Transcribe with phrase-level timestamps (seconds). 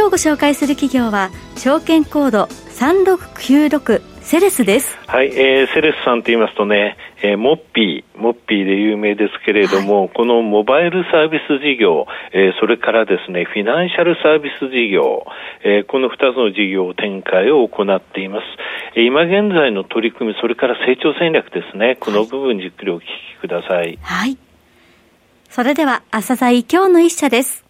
[0.00, 4.96] 今日ご紹介する企業は証券コード3696セレスです。
[5.06, 15.26] はい、えー、セレスさんと言いますとね、えー、モッピー、モッピーで有名ですけれども、はい、このモバイルサービス事業、えー、それからですね、フィナンシャルサービス事業、
[15.64, 18.44] えー、この2つの事業展開を行っています。
[18.96, 23.06] えー、今現在の取り組み、それから成長戦略ですね、この部分じっくりお聞き
[23.42, 23.98] ください。
[24.00, 24.38] はい。
[25.50, 27.68] それでは、朝鮮今日の一社です。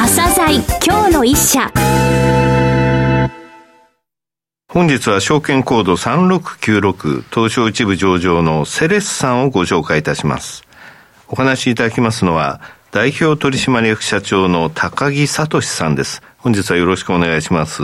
[0.00, 1.72] 朝鮮今日の一社。
[4.68, 10.62] 本日は証券コード3696東証一部上場のセレスさんをご紹介いたします。
[11.26, 12.60] お話しいただきますのは、
[12.92, 16.22] 代表取締役社長の高木聡さんです。
[16.36, 17.82] 本日はよろしくお願いします。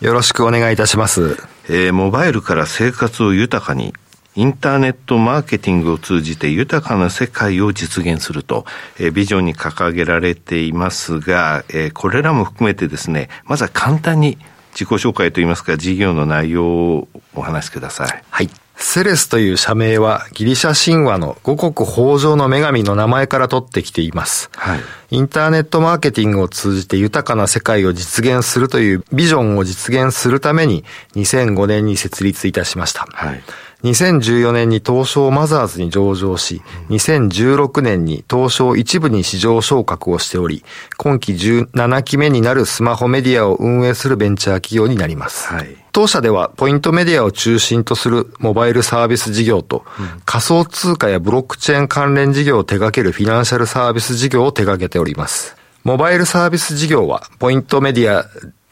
[0.00, 1.36] よろしくお願いいたします。
[1.68, 3.92] えー、モバイルから生活を豊かに、
[4.36, 8.64] インターネットマーケティングを通じて豊かな世界を実現すると、
[8.98, 14.38] えー、ビジョンに掲げられていますが、えー、これらも含めてですね、まずは簡単に
[14.72, 18.24] 自己紹介といいますか、事業の内容をお話しください。
[18.30, 18.50] はい。
[18.76, 24.48] セレスという社名はギリシャ神話の五穀豊穣の女神の名前から取ってきています。
[24.56, 33.06] はい、インターネットマーケティングを通じて豊かな世界を実現するというビジョンを実現するために2005年に設立いたしました。
[33.10, 33.42] はい
[33.82, 40.64] 2014年に東証マザーズに上場し、2016年に東証一部に市場昇格をしており、
[40.96, 45.48] 今期17期目になるスマホメディアを運営するベンチャー企業になります。
[45.48, 49.84] はい、当社ではポイントメディアを中心とするモバイルサービス事業と、
[50.24, 55.56] 仮想通貨やブロックチェーン関連事業を手掛けるフィナンシャルサービス事業を手掛けております。
[55.82, 58.26] モバイルサービス事業は、ポイントメディア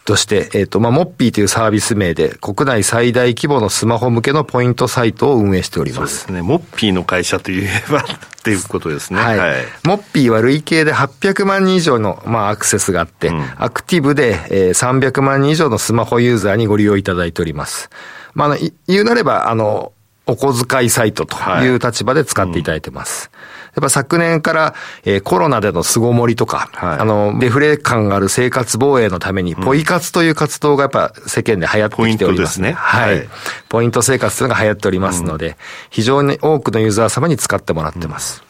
[0.08, 6.20] として、えっ、ー、と、まあ、モッピーというサービス名で、国内最大規模のスマホ向けのポイントサイトを運営しております。
[6.20, 6.40] そうですね。
[6.40, 8.04] モッピーの会社といえばっ
[8.42, 9.20] ていうことですね。
[9.20, 9.38] はい。
[9.38, 17.90] はい、モッピーは累計で800万人以上の、まあ、アクセスがあって、うん、アクティブで、えー、300万人以上のスマホユーザーにご利用いただいております。
[18.32, 19.92] まあ、言うなれば、あの、
[20.24, 23.24] お小遣いサイトという立場で使っていただいてます。
[23.24, 23.37] はいうん
[23.78, 24.74] やっぱ昨年から、
[25.04, 32.60] えー、コロナでの巣ごもりとか、はい、あの、デフレ感がある生活防衛のために、ポイ活という活動がやっぱ世間で流行ってきております。
[32.60, 32.72] ね。
[32.72, 33.28] はい。
[33.68, 35.54] ポイント生活というのが流行っておりますので、うん、
[35.90, 38.42] 非常に多くのユーザー様に使ってもらってます。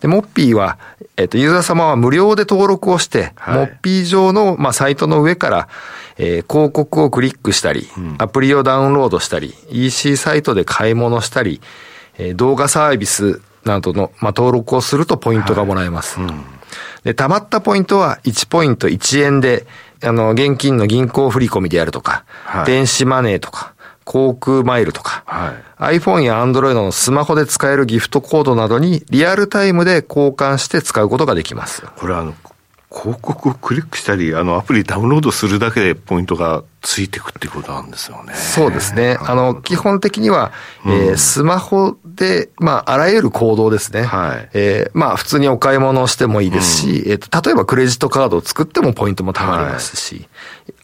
[0.00, 0.78] で、モッピーは、
[1.16, 5.68] えっ、と、ユーザー様は無料で登録をして、はい、モッピー上の、まあ、サイトの上から、
[6.18, 11.60] えー、広告をクリックしたり、うん、アプリをダウンロードしたり、EC サイトで買い物したり、
[12.18, 16.18] えー、動画サービスなどの、まあ、登録をするとポイントがもらえます。
[16.18, 16.44] はいうん、
[17.04, 19.66] で、貯まったポイントは1ポイント1円で、
[20.02, 23.74] あの、現金の銀行振込であるとか、はい、電子マネーとか、
[24.04, 25.52] 航空マイルとか、は
[25.92, 31.82] い、iPhone や Android のスマホで使えるギフトコードなどにリアルタイムで交換して使うことができます。
[31.96, 32.34] これあの、
[32.90, 38.34] 広告をクリックしたり、あの、アプリダウンロードするだけでポイントがついていくっていうことなんですよね。
[38.34, 39.18] そうですね。
[39.20, 40.52] あの、基本的には、
[40.86, 44.02] うん、えー、スマホで、まあ、あらゆる行動ですね。
[44.02, 44.48] はい。
[44.54, 50.28] えー、まあ、普通にお買い物をしてもいいですし、うん、えっ、と、例えばクレジットカードを作ってもポイントも貯まりますし、はい、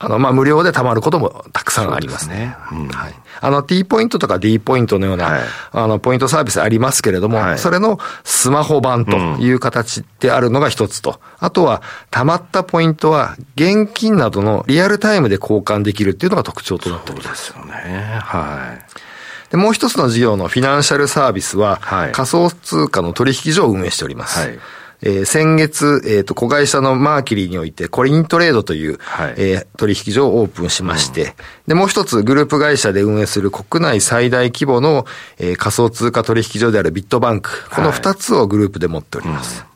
[0.00, 2.56] あの、まあ、無料で貯まることもたくさんありますね。
[2.68, 3.14] すねうん、はい。
[3.40, 17.52] あの、T ポイントとか D ポイントのような、はい、あの、ポイントサービスありますけれども、はい、それのスマホ版という形であるのが一つと、あとは、貯まったポイントは、現金などのリアルタイムで交換できるっていうのが特徴となっております。
[17.52, 18.18] そうですよね。
[18.20, 19.50] はい。
[19.50, 24.40] で、もう一つの事業のフィナンシャルサービスは、はい、仮想通貨の取引所を運営しております。
[24.40, 24.58] はい
[25.06, 31.32] えー、先月、えっ、ー、と、子会社のマーキュリーにおいて、コリントレードという、はい、えー、取引所をオープンしまして、うん、
[31.68, 35.04] で、もう一つグループ会社で運営する国内最大規模の、
[35.38, 39.58] えー、仮想通貨取引所であるビットバンク、この二つをグループで持っております。
[39.60, 39.73] はいうん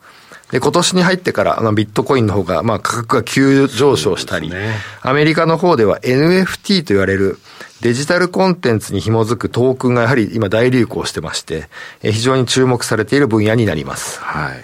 [0.51, 7.37] で、今年に入ってから、あの、ビットコインの方が、まあ、価格が急上昇したり、ね、アメリカの方では NFT と言われる、
[7.81, 11.69] デジタルコンテンツに紐づくトークンがやはり今大流行してまして、
[12.03, 14.19] え非常に注目されている分野になります。
[14.19, 14.59] はい。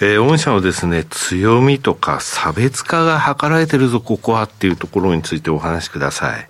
[0.00, 6.48] えー、御社のですね、強みとか差別化が図られてるぞ、ここはっていうところについてお話しください。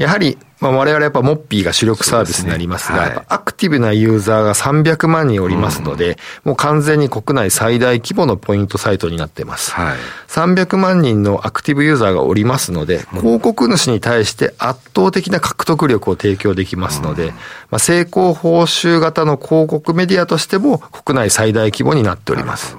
[0.00, 6.16] やはり、まあ、我々やっぱモッピーが主力サービスになりますが、すねはい、アクティブなユーザーが300万人おりますので、うん、
[6.48, 9.72] もう完全に国内最大規模のポイントサイトになっています。
[9.72, 9.98] はい、
[10.28, 17.36] 300万人のアクティブユーザーがおりますので、広告主に対して圧倒的な獲得力を提供できますので、うん、ま
[17.72, 22.74] あ、成功報酬型の広告メディアとしても国内最大規模になっております。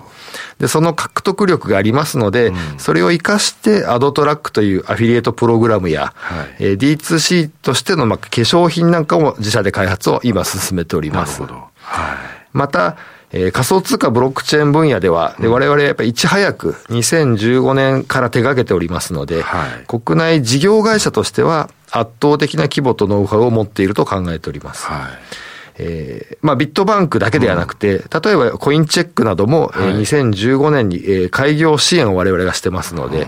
[0.62, 11.42] で、その獲得力がありますので、うん、それを活かして、アドトラックというアフィリエイトプログラムや、はい、えー、D2C としての、まあ、化粧品なんかも自社で開発を今進めております。
[11.42, 11.68] なるほど。
[11.78, 12.16] はい、
[12.54, 12.96] また、
[13.32, 24.86] えー、仮想通貨ブロックチェーン分野では、で我々やっぱりいち早く2015年から手掛けておりますので、はい、国内事業会社としては圧倒的な規模とノウハウを持っていると考えております。
[24.86, 33.28] はいえー、まあ、ビットバンクだけではなくて、例えばコインチェックなども、はい、2015年に、えー、開業支援を我々がしてますので、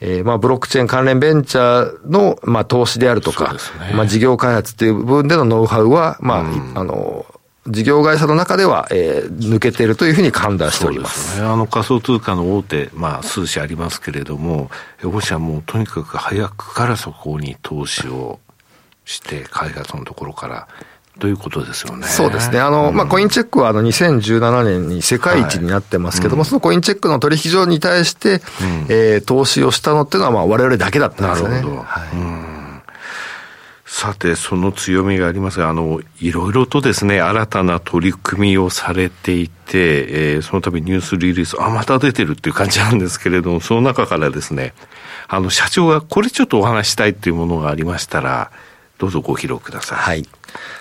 [0.00, 3.58] えー、まあ、ブロックチェーン関連ベンチャーの、まあ、投資であるとか、ね、
[3.94, 7.26] まあ、事業開発という部分でのノウハウは、まあ、うん、あの、
[7.66, 11.36] 事業会社の中では、えー、抜けているというふうに判断しております。
[11.36, 14.70] すね、あの仮想通貨の大手、まあ、数社ありますけれども、
[15.02, 18.40] 御社もとにかく早くからそこに投資を
[19.04, 20.68] して、開発のところから
[21.20, 22.06] ということですよね。
[22.06, 22.58] そうですね。
[22.58, 28.40] あの、うん、まあ、コインチェックはあの2017年に世界一になってますけども、はいうん、そのコインチェックの取引所に対して、うん、
[28.88, 31.56] えー、投資をしたのっていうのは、まあ、我々だけだったんですよね。
[31.56, 31.82] なるほど。
[31.82, 32.08] はい、
[33.84, 44.72] さて、その強みがありますが、あの、いろいろとですね、新たな取り組みをされていて、えー、その度ニュースリリース、あ、また出てるっていう感じなんですけれども、 その中からですね、
[45.28, 48.50] あの、社長がこれちょっとお話したいっていうものがありましたら、
[48.98, 49.98] どうぞご披露ください。
[49.98, 50.28] はい。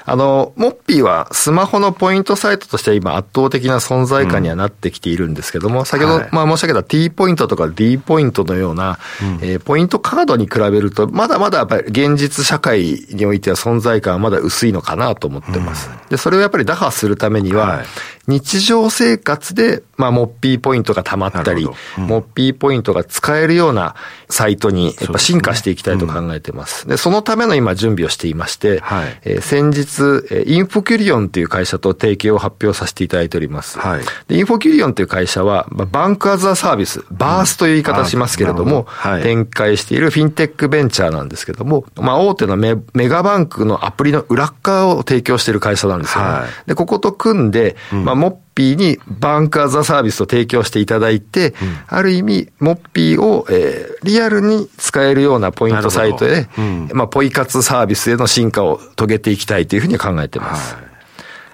[0.06, 15.89] あの、モッピーはスマホのポイントサイトとしては今圧倒的な存在感にはなってきているんですけども、うん、先ほど、はい、まあ申し上げた T ポイントとか D ポイントのような、うん、えー、ポイントカードに比べると、まだまだやっぱり現実社会においては存在感はまだ薄いのかなと思ってます。
[15.89, 17.86] うん、で、それをやっぱり打破するためには、はい。
[18.30, 21.65] 日常生活で、まあ、モッピーポイントが溜まったり、
[21.98, 23.95] うん、モッピーポイントが使えるような
[24.30, 26.88] サイトに、やっぱ進化していきたいと考えてます。
[26.88, 33.78] で、そのための今準備をしていまして、はい、えー、先日、インフキュリオンという会社と提携を発表させていただいております。
[33.78, 46.30] はい、でインフキュリオンという会社は、まあ、 Bank as a Service、 BaaS という言い方しますけれども、うんはい、展開しているフィンテックベンチャーなんですけども、まあ、大手のメメガバンクのアプリの裏側を提供している会社なんですよね。
[46.30, 51.56] はい、で、ここと組んで、まあ、モッピーに Bank as a Service を提供していただいて、うん、
[51.88, 60.76] ある意味、モッピーを、えー、リアルに使えるようなポイントサイトで、うん、まあ、ポイ活サービスへの進化を遂げていきたいというふうに考えています。
[60.76, 60.84] はい、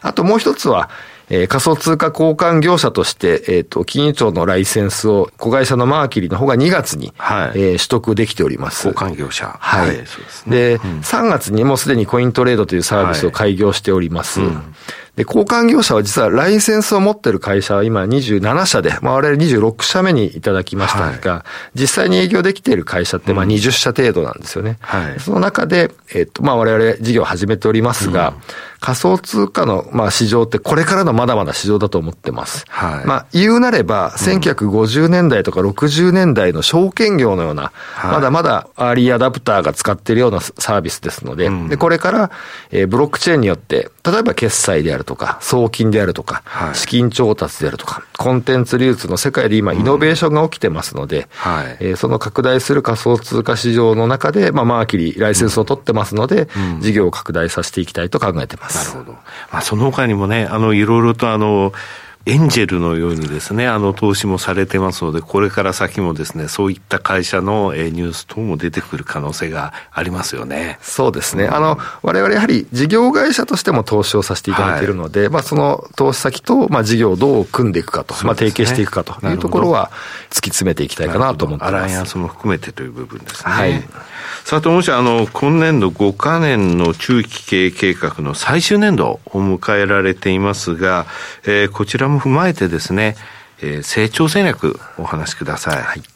[0.02, 0.90] あともう一つは、
[1.30, 8.88] えー、仮想通貨交換業者として、えっ、ー、と、金融庁のライセンスを、子会社のマーキュリーの方が2月に、はい、えー、取得できております。
[8.88, 9.58] 交換業者。
[9.60, 9.88] はい。
[9.88, 10.58] はい、そうですね。
[10.58, 14.40] で、うん、3月にもうすでにコイントレードというサービスを開業しております。
[14.40, 14.74] はいうん
[15.16, 21.46] で、交換業者は実はライセンスを持ってる会社は今27社で、まあ我々26社目にいただきましたが、は
[21.76, 24.72] い、実際に営業できている会社ってまあ20社程度なんですよね。
[24.72, 24.78] うん。
[24.86, 28.36] はい、その中で、えっと、まあ我々事業を始めておりますが、うん
[28.86, 32.66] 仮想通貨の、まあ、市場ってこれからのまだまだ市場だと思ってます。
[32.70, 33.06] はい。
[33.08, 42.32] まあ、言うなれば、1950年代とか60年代の証券業のような、はい、まだまだアーリーアダプターが使っているようなサービスですので、うん、で、これから、
[42.70, 51.78] えー、ブロックチェーンによって、例えば決済であるとか、送金であるとか、はい、資金調達であるとか、コンテンツ流通の世界で今、イノベーションが起きてますので、うん、はい。
[51.80, 58.75] えー、その拡大する仮想通貨市場の中で、まあ、マーキュリー、ライセンスを取ってますので、うん、事業を拡大させていきたいと考えてます。
[58.76, 59.12] なるほど。
[59.52, 61.74] まあ、その他にもね、あの、いろいろとあの、
[62.28, 70.80] エンジェルのようにですね、あの、投資もされてますので、これから先もですね、そういった会社のニュース等も出てくる可能性がありますよね。
[70.82, 71.44] そうですね。
[71.44, 79.92] うん、あの、我々やはり事業会社としても投資をさせていただいているので、はい、まあ、その投資先と、まあ、事業をどう組んでいくかと、ね、まあ、提携していくかというところは、
[80.32, 81.76] 突き詰めていきたいかなと思ってます。
[81.76, 83.52] アライアンスも含めてという部分ですね。
[83.52, 83.84] はい。
[84.44, 91.06] さて、もしあの、今年度5か年の中期経営計画の最終年度を迎えられていますが、
[91.46, 93.16] えー、こちらも踏まえてですね、
[93.62, 95.82] えー、成長戦略お話しください。
[95.82, 96.15] はい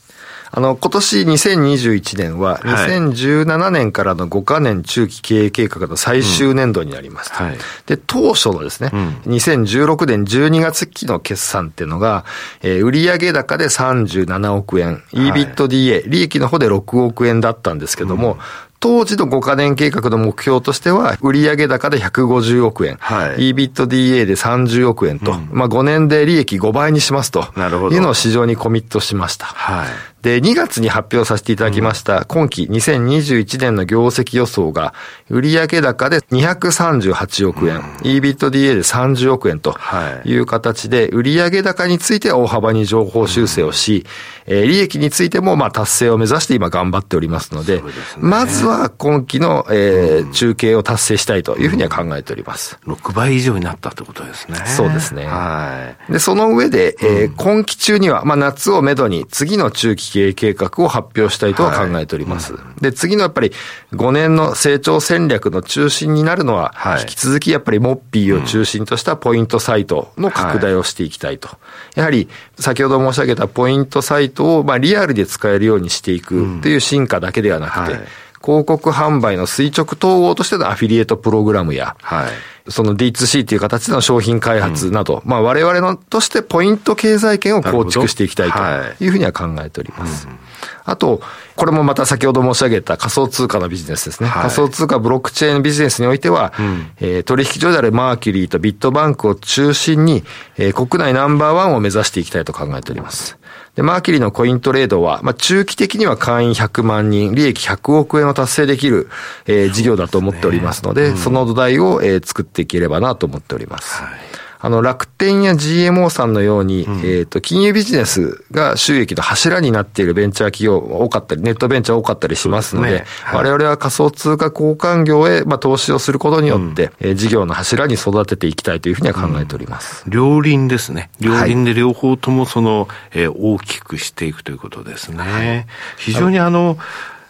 [0.52, 7.32] あの、今年2021年は、2017年からの5か年中期経営計画の最終年度になります。
[7.34, 12.26] はい、で、当初のですね、うん、2016年12月期の決算っていうのが、
[12.62, 18.38] えー、売上高で37億円、EBITDA、利益の方で6億円だったんですけども、
[18.80, 27.96] 当時の5カ年計画の目標としては、売上高で150億円、はい、EBITDA で30億円と、うん、まあ5年で利益5倍にしますと、なるほど。
[27.96, 29.48] いうのを市場にコミットしました。
[29.48, 29.88] はい、
[30.22, 34.94] で、2月に発表させていただきました、今期2021年の業績予想が、
[35.30, 39.78] 売上高で238億円、うん、EBITDA で30億円と
[40.26, 44.06] いう形で、売上高については大幅に情報修正をし、
[44.48, 52.78] うん、えー、利益についてもまあ達成を目指して今頑張っておりますので、でね、まずは今期の、えー、中継を達成したいというふうには考えております。
[52.86, 54.58] うん、6倍以上になったってことですね。
[54.66, 55.26] そうですね。
[55.26, 56.12] はい。
[56.12, 62.54] で、その上で、えー、今期中には、まあ夏をめどに次の中期経営計画を発表したいとは考えております。
[62.54, 63.52] はい、で、次のやっぱり
[63.94, 71.48] 5年の成長戦略の中心になるのは、はい、引き続きやっぱりモッピーを中心としたポイントサイトの拡大をしていきたいと。
[71.48, 71.58] は
[71.96, 78.00] い、やはり、先ほど申し上げたポイントサイトを、まあ、リアルで使えるようにしていくという進化だけではなくて、
[78.42, 90.28] 広告販売の垂直統合としてのアフィリエイトプログラムや、はい、その D2C という形での商品開発など、うん、まあ我々のとしてポイント経済圏を構築していきたいというふうには考えております。
[90.28, 90.50] はいうん
[90.86, 91.22] あと、
[91.56, 94.30] これもまた先ほど申し上げた仮想通貨のビジネスですね。
[94.30, 100.24] はい、仮想通貨ブロックチェーンビジネスにおいては、うん、えー、取引所であるマーキュリーとビットバンクを中心に、
[100.58, 103.39] えー、国内ナンバーワンを目指していきたいと考えております。
[103.80, 109.08] で、マーキュリーのコイントレードは、まあ、中期的には会員100万人、利益100億円を達成できる、
[109.46, 111.12] えー、事業だと思っておりますので、そ、ね。
[111.12, 114.04] うん、その土台を、えー、作っていければなと思っております。
[114.04, 130.04] はいあの、楽天や GMO さんのように、うん、えっ、と、金融ビジネスが収益の柱になっているベンチャー企業多かったり、ネットベンチャー多かったりしますので、でねはい、我々は仮想通貨交換業へ、まあ、投資をすることによって、うん、えー、事業の柱に育てていきたいというふうには考えております。
[130.06, 131.10] うん、両輪ですね。
[131.22, 135.18] 両輪で両方ともその、はい、えー、大きくしていくということですね。
[135.20, 135.66] はい、
[135.98, 136.78] 非常にあの、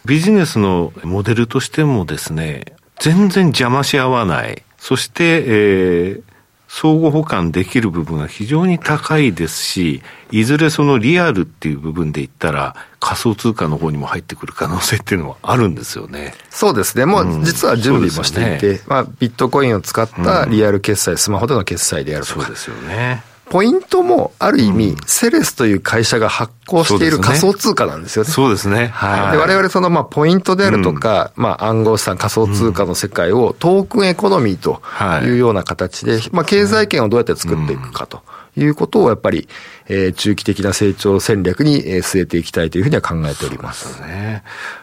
[0.04, 2.64] ビジネスのモデルとしてもですね、
[2.98, 4.64] 全然邪魔し合わない。
[4.78, 6.29] そして、えー、
[6.72, 16.32] 相互補完できる部分が非常に高いですし、いずれそのリアルっていう部分で言ったら、仮想通貨の方にも入ってくる可能性っていうのはあるんですよね。
[16.48, 17.06] そうですね。
[17.06, 22.42] もう実は準備もしていて、うんね、まあビットコインを使ったリアル決済、うん、スマホでの決済であるとか。
[22.42, 23.24] そうですよね。
[23.50, 28.30] ポイントもある意味、セレスという会社が発行している仮想通貨なんですよね。
[28.30, 28.86] そうですね。
[28.86, 29.32] はい。
[29.32, 34.80] で、我々その、まあ、ポイントであるとか、まあ、暗号資産仮想通貨の世界をトークンエコノミーと
[35.26, 38.22] いうような形で、まあ、経済圏をどうやって作っていくかと。
[38.56, 39.48] いうことをやっぱり、
[39.86, 44.00] えー、中期的な成長戦略に、えー、据えていきたいというふうには考えております。
[44.02, 44.42] ね。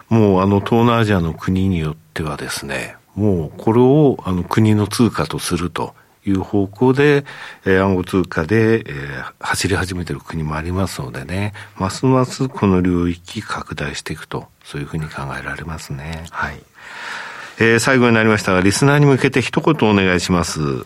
[0.09, 5.95] もうあの東南アジアの国によってはですね、もうこれをあの国の通貨とすると
[6.29, 7.25] いう方向で、
[7.65, 16.25] えー、暗号通貨で、えー、走り始めてる国もありますのでね、ますますこの領域拡大していくと、そういうふうに考えられますね。
[16.31, 16.59] はい。
[17.59, 20.85] えー、最後になりましたが、リスナーに向けて一言お願いします。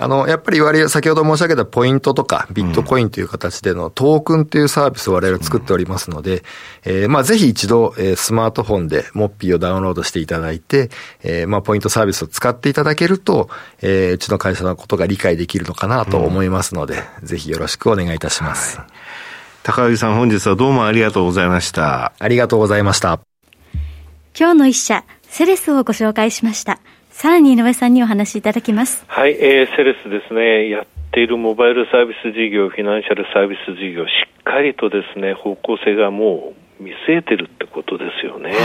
[0.00, 6.44] あの、やっぱり割合、先ほど申し上げたポイントとか、ビットコインという形でのトークンというサービスを我々作っておりますので、
[6.84, 10.90] えー、まあぜひ一度、えー、スマートフォンでモッピーをダウンロードしていただいて、
[11.22, 13.50] えー、まあポイントサービスを使っていただけると、
[13.82, 18.78] えー、うちの会社のことが理解できるのかなと思いますので、うん、ぜひよろしくお願いいたします。
[18.78, 18.86] はい、
[19.64, 22.12] 高木さん本日はどうもありがとうございました。
[22.18, 23.18] ありがとうございました。
[24.38, 26.78] 今日の一社、セレスをご紹介しました。
[27.18, 29.04] さらに井上さんにお話しいただきます。
[29.08, 38.50] はい、えー、セレスですね、やっているモバイルサービス事業、フィナンシャルサービス事業、しっかりとですね、方向性がもう見据えてるってことですよね。
[38.50, 38.58] はい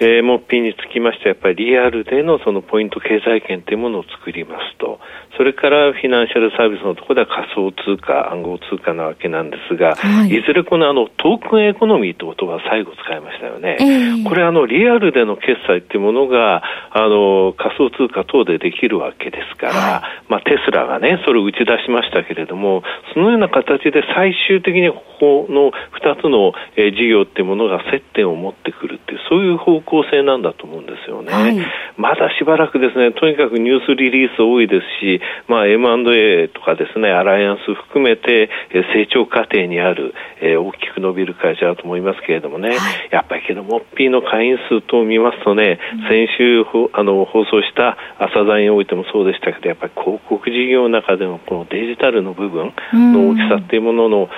[0.00, 4.98] えー、モッピーにつきましては、やっぱりリアルでのそのポイント経済圏というものを作りますと。
[5.36, 13.76] それからフィナンシャルサービスのところでは仮想通貨、暗号通貨なわけなんですが、はい、いずれこのあのトークンエコノミーという言葉最後使いましたよね。
[13.80, 31.32] えー、これあのリアルでの決済っていうものがあの仮想通貨等でできるわけですから、はい、まあテスラがね、それを打ち出しましたけれども、そのような形で最終的にここの2つの、え事業っていうものが接点を持ってくるっていう、そういう方向性なんだと思うんですよね。
[31.32, 31.58] はい、
[31.96, 42.78] まだしばらくですね、とにかくニュースリリース多いですし、まあ、M&A とかですね、アライアンス含めて、え成長過程にある、えー、大きく伸びる会社だと思いますけれどもね、はい、
[43.10, 54.28] やっぱりけど、モッピーの会員数等を見ますとね、うん、先週あの放送した朝鮮においてもそうでしたけど、やっぱり広告事業の中でのこのデジタルの部分の大きさっていうものの、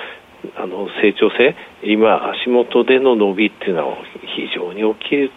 [0.55, 3.97] あの成長性、今、足元での伸びっていうのは
[4.35, 5.31] 非常に大きい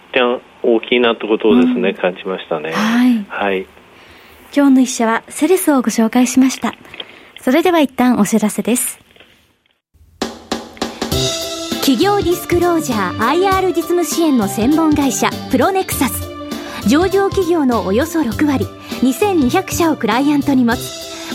[0.63, 2.73] 大きいなってことをですね、うん、感じましたね。
[2.73, 3.67] はい、はい
[4.57, 6.75] 今日の一社はセレスをご紹介しました。
[7.41, 8.99] それでは一旦お知らせです。
[11.81, 16.29] 企業ディスクロージャー IR 実務支援の専門会社プロネクサス
[16.89, 18.65] 上場企業のおよそ6割
[19.03, 21.06] 2200社をクライアントに持つ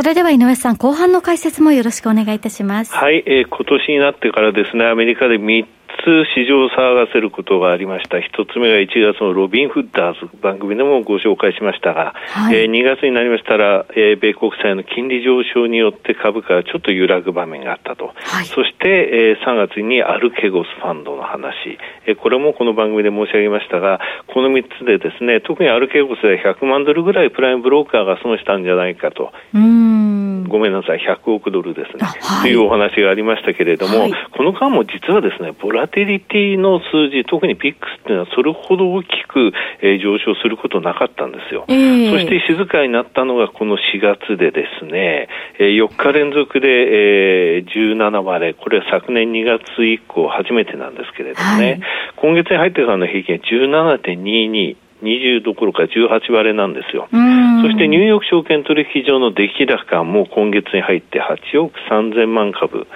[0.00, 2.94] それでは井上さん、後半の解説もよろしくお願いいたします。
[2.94, 5.79] はい、えー、今年になってからですね、アメリカで3つ
[6.34, 8.20] 市場を騒がせることがありました。
[8.20, 18.12] 一つ目が1月のロビン・フッダーズ番組でもご紹介しましたが、はい、えー、2月になりましたら、えー、米国債の金利上昇によって株価がちょっと揺らぐ場面があったと。
[18.14, 29.32] はい、そして、えー、3月にアルケゴスファンドの話、えー、これもこの番組で申し上げましたが、この3つでですね、特にアルケゴスで100万ドルぐらいプライムブローカーが損したんじゃないかと。
[30.50, 32.04] ごめんなさい、100億ドルですね。
[32.20, 45.28] はい、というお話がありましたけれども、この間も実はですね、ボラティリティの数字、特にピックスっていうのはそれほど大きく、えー、上昇することなかったんですよ、えー、そして静かになったのがこの4月でですね、
[45.58, 46.68] えー、4日連続で、
[47.56, 51.80] えー、17割れ、これは昨年2月以降初めてなんですけれどもね、はい、
[52.16, 54.76] 今月に入ってからの平均は17.22。
[55.02, 57.08] 20どころか18割れなんですよ。
[57.10, 62.86] そしてニューヨーク証券取引所の出来高も今月に入って8億3000万株、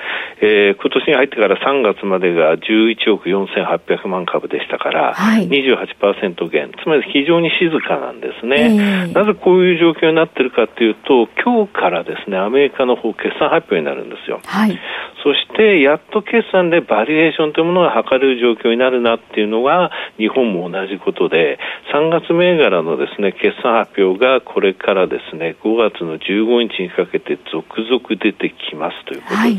[0.41, 14.41] えー、今年に入ってから3月までが11億4800万株でしたから、はい、28%減、つまり非常に静かなんですね、えー、なぜこういう状況になっているかというと、今日からですね、アメリカの方決算発表になるんですよ。
[14.45, 14.79] はい、
[15.23, 21.59] そしてやっと決算でバリエーションというものが測れる状況になるなっていうのが日本も同じことで
[21.95, 29.39] 3月銘柄のですね決算発表がこれからですね5月の15日にかけて続々出てきますということです。
[29.39, 29.59] はい。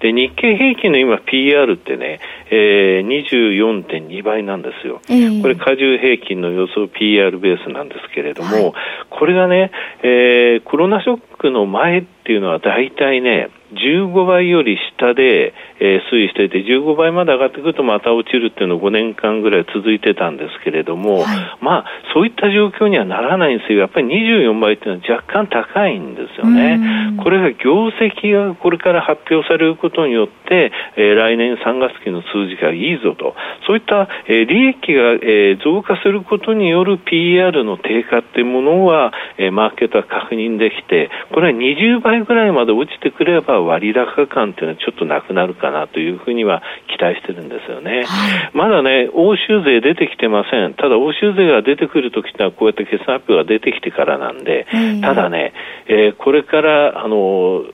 [0.00, 2.20] で日経平均の今 PR ってね、
[2.50, 8.72] えー、24.2倍なんですよ、えー、これ加重平均の予想 PR ベースなんですけれども、はい、
[9.10, 9.72] これがね、
[10.02, 23.80] えー、コロナショックの前っていうのは大体ね15倍より下で、えー、推移していて、15倍まで上がってくるとまた落ちるっていうのを5年間ぐらい続いてたんですけれども、はい、まあ、そういった状況にはならないんですよ。
[23.80, 27.16] やっぱり24倍っていうのは若干高いんですよね。
[27.22, 33.34] これが業績がこれから発表されることによって、えー、来年3月期の数字がいいぞと、
[33.66, 48.04] そういった、えー、利益が、えー、増加することによる PR の低下っていうものは、えー、マーケットは確認できて、これは20倍ぐらいまで落ちてくれば割高感っていうのはちょっとなくなるかなというふうには期待してるんですよね。
[48.06, 50.74] はい、まだね、欧州税出てきてません。
[50.74, 54.66] ただ欧州税が出てくるときはこうやって決算発表が出てきてからなんで、
[55.02, 55.52] ただね、
[55.86, 57.64] えー、これから、あの、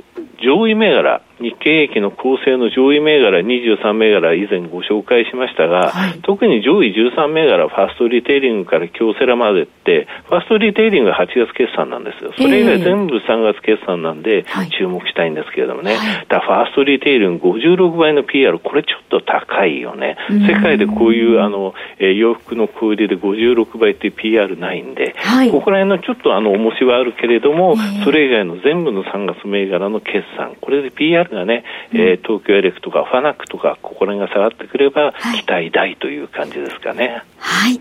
[0.43, 12.33] 上位銘柄、日経平均の構成の上位銘柄23銘柄以前ご紹介しましたが、はい、特に上位13銘柄ファーストリテイリングから京セラまでってファーストリテイリングが8月決算なんですよ。
[12.37, 14.45] それ以外全部3月決算なんで
[14.79, 20.17] 注目したいんですけれどもね、はい、だファーストリテイリング56倍の PR これちょっと高いよね。
[20.29, 37.23] 世界でこういうあの、えー、洋服の小売りで56倍っていう PR ないんで、はい、ここら辺のちょっとあの重しはあるけれども、それ以外の全部の3月銘柄の決算これで PR がね、うん、えー、東京エレクとかファナックとか、ここら辺が下がってくれば、期待大という感じですかね。
[37.39, 37.81] はい。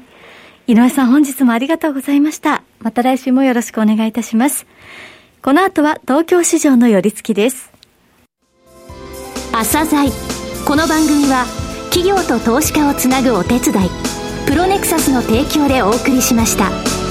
[0.66, 2.64] 井上さん、本日もありがとうございました。
[2.80, 4.66] また来週もよろしくお願いいたします。
[5.42, 7.74] この後は東京市場の寄り付きです。
[9.52, 10.10] 朝鮮
[10.66, 11.46] この番組は
[11.92, 13.90] 企業と投資家をつなぐお手伝い
[14.48, 17.03] プロネクサスの提供でお送りしました。